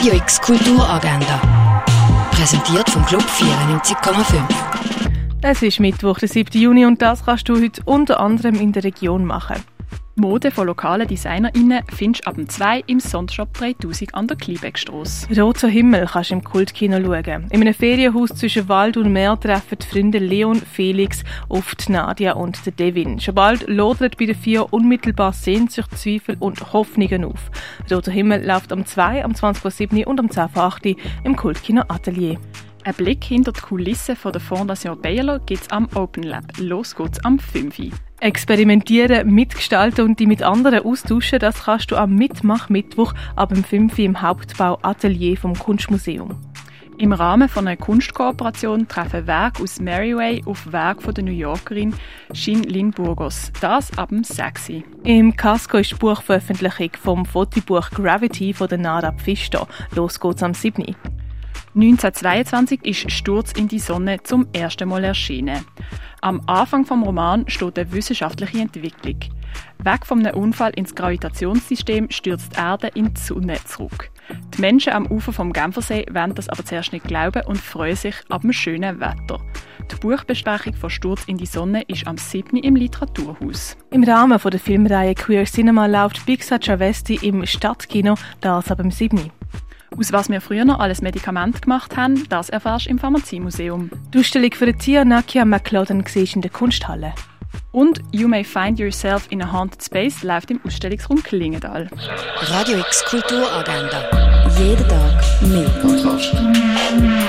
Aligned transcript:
Radio 0.00 0.14
X 0.14 0.40
Kulturagenda. 0.40 1.82
Präsentiert 2.30 2.88
vom 2.88 3.04
Club 3.04 3.20
94,5. 3.20 4.42
Es 5.42 5.60
ist 5.60 5.78
Mittwoch, 5.78 6.18
der 6.18 6.28
7. 6.30 6.58
Juni, 6.58 6.86
und 6.86 7.02
das 7.02 7.26
kannst 7.26 7.50
du 7.50 7.60
heute 7.60 7.82
unter 7.84 8.18
anderem 8.18 8.54
in 8.54 8.72
der 8.72 8.84
Region 8.84 9.26
machen. 9.26 9.56
Mode 10.16 10.50
von 10.50 10.66
lokalen 10.66 11.06
DesignerInnen 11.06 11.82
findest 11.88 12.26
du 12.26 12.28
ab 12.28 12.34
dem 12.34 12.48
2 12.48 12.82
im 12.86 13.00
Sondershop 13.00 13.54
3000 13.54 14.14
an 14.14 14.26
der 14.26 14.36
Kliebeckstrasse. 14.36 15.40
Roter 15.40 15.68
Himmel 15.68 16.06
kannst 16.06 16.30
du 16.30 16.34
im 16.34 16.44
Kultkino 16.44 16.98
schauen. 17.00 17.46
In 17.50 17.60
einem 17.60 17.74
Ferienhaus 17.74 18.30
zwischen 18.30 18.68
Wald 18.68 18.96
und 18.96 19.12
Meer 19.12 19.38
treffen 19.38 19.78
die 19.80 19.86
Freunde 19.86 20.18
Leon, 20.18 20.56
Felix 20.56 21.22
die 21.50 21.92
Nadia 21.92 22.32
und 22.32 22.66
den 22.66 22.76
Devin. 22.76 23.20
Schon 23.20 23.34
bald 23.34 23.68
lodert 23.68 24.18
bei 24.18 24.26
den 24.26 24.34
vier 24.34 24.72
unmittelbar 24.72 25.32
Sehnsucht, 25.32 25.96
Zweifel 25.96 26.36
und 26.40 26.72
Hoffnungen 26.72 27.24
auf. 27.24 27.50
Roter 27.90 28.12
Himmel 28.12 28.44
läuft 28.44 28.72
am 28.72 28.84
2, 28.84 29.24
am 29.24 29.32
20.07. 29.32 30.04
und 30.04 30.18
am 30.18 30.26
10.08. 30.26 30.96
im 31.24 31.36
Kultkino 31.36 31.82
Atelier. 31.88 32.38
Ein 32.82 32.94
Blick 32.94 33.24
hinter 33.24 33.52
die 33.52 33.60
Kulissen 33.60 34.16
von 34.16 34.32
der 34.32 34.40
Fondation 34.40 35.00
Bayerlo 35.00 35.38
gibt 35.44 35.62
es 35.62 35.70
am 35.70 35.86
Open 35.94 36.22
Lab. 36.22 36.44
Los 36.58 36.96
geht's 36.96 37.22
am 37.24 37.38
5. 37.38 37.92
Experimentieren, 38.20 39.28
mitgestalten 39.34 40.06
und 40.06 40.18
die 40.18 40.26
mit 40.26 40.42
anderen 40.42 40.84
austauschen, 40.84 41.40
das 41.40 41.64
kannst 41.64 41.90
du 41.90 41.96
am 41.96 42.14
Mitmach-Mittwoch 42.14 43.12
ab 43.36 43.50
dem 43.50 43.64
5. 43.64 43.98
im 43.98 44.22
Hauptbau 44.22 44.78
Atelier 44.80 45.36
vom 45.36 45.58
Kunstmuseum. 45.58 46.38
Im 46.96 47.12
Rahmen 47.12 47.48
von 47.48 47.66
einer 47.66 47.78
Kunstkooperation 47.78 48.88
treffen 48.88 49.26
Werke 49.26 49.62
aus 49.62 49.80
Maryway 49.80 50.42
auf 50.44 50.70
Werk 50.70 51.02
von 51.02 51.14
der 51.14 51.24
New 51.24 51.32
Yorkerin 51.32 51.94
Shin 52.34 52.62
Lin 52.62 52.90
Burgos. 52.90 53.52
Das 53.60 53.96
ab 53.96 54.10
dem 54.10 54.22
6. 54.22 54.72
Im 55.04 55.34
Casco 55.34 55.78
ist 55.78 55.92
die 55.92 55.96
Buchveröffentlichung 55.96 56.90
vom 57.00 57.24
Fotobuch 57.24 57.90
Gravity 57.90 58.52
von 58.52 58.68
der 58.68 58.78
Nara 58.78 59.12
Pfister. 59.12 59.66
Los 59.94 60.20
geht's 60.20 60.42
am 60.42 60.52
7. 60.52 60.94
1922 61.74 62.84
ist 62.84 63.12
Sturz 63.12 63.52
in 63.52 63.68
die 63.68 63.78
Sonne 63.78 64.20
zum 64.24 64.48
ersten 64.52 64.88
Mal 64.88 65.04
erschienen. 65.04 65.64
Am 66.20 66.42
Anfang 66.46 66.84
vom 66.84 67.04
Roman 67.04 67.48
steht 67.48 67.78
eine 67.78 67.92
wissenschaftliche 67.92 68.58
Entwicklung. 68.58 69.20
Weg 69.78 70.04
vom 70.04 70.26
Unfall 70.26 70.72
ins 70.74 70.96
Gravitationssystem 70.96 72.10
stürzt 72.10 72.56
die 72.56 72.60
Erde 72.60 72.90
in 72.94 73.14
die 73.14 73.20
Sonne 73.20 73.56
zurück. 73.64 74.10
Die 74.54 74.60
Menschen 74.60 74.92
am 74.92 75.06
Ufer 75.06 75.32
vom 75.32 75.52
Genfersee 75.52 76.06
wollen 76.10 76.34
das 76.34 76.48
aber 76.48 76.64
zuerst 76.64 76.92
nicht 76.92 77.06
glauben 77.06 77.46
und 77.46 77.58
freuen 77.58 77.96
sich 77.96 78.16
ab 78.28 78.42
dem 78.42 78.52
schönen 78.52 78.98
Wetter. 78.98 79.40
Die 79.90 79.96
Buchbesprechung 79.96 80.74
von 80.74 80.90
Sturz 80.90 81.22
in 81.26 81.36
die 81.36 81.46
Sonne 81.46 81.82
ist 81.82 82.06
am 82.06 82.18
7. 82.18 82.56
im 82.58 82.74
Literaturhaus. 82.74 83.76
Im 83.90 84.02
Rahmen 84.02 84.38
der 84.38 84.60
Filmreihe 84.60 85.14
Queer 85.14 85.44
Cinema 85.44 85.86
läuft 85.86 86.26
Big 86.26 86.44
Travesti 86.46 87.20
im 87.22 87.46
Stadtkino, 87.46 88.16
das 88.40 88.70
ab 88.70 88.78
dem 88.78 88.90
7. 88.90 89.30
Aus 90.00 90.12
was 90.12 90.30
wir 90.30 90.40
früher 90.40 90.64
noch 90.64 90.80
alles 90.80 91.02
Medikament 91.02 91.60
gemacht 91.60 91.94
haben, 91.94 92.26
das 92.30 92.48
erfährst 92.48 92.86
du 92.86 92.90
im 92.90 92.98
Pharmaziemuseum. 92.98 93.90
Die 94.14 94.20
Ausstellung 94.20 94.50
für 94.52 94.72
Tia 94.72 95.04
Nakia 95.04 95.44
McLeod 95.44 95.88
siehst 96.08 96.36
in 96.36 96.40
der 96.40 96.50
Kunsthalle. 96.50 97.12
Und 97.70 98.00
You 98.10 98.26
May 98.26 98.42
Find 98.42 98.78
Yourself 98.78 99.26
in 99.28 99.42
a 99.42 99.52
Haunted 99.52 99.84
Space 99.84 100.22
läuft 100.22 100.50
im 100.50 100.60
Ausstellungsraum 100.66 101.22
Klingendal. 101.22 101.90
Radio 102.40 102.78
X 102.78 103.04
Kulturagenda. 103.04 104.48
Jeden 104.58 104.88
Tag 104.88 105.22
mehr. 105.42 107.19